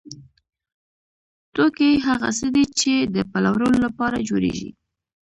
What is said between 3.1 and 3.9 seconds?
د پلورلو